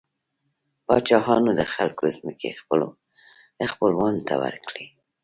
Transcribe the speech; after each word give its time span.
پاچاهانو 0.85 1.49
د 1.59 1.61
خلکو 1.73 2.03
ځمکې 2.17 2.59
خپلو 2.61 2.87
خپلوانو 3.71 4.21
ته 4.27 4.33
ورکړې. 4.43 4.85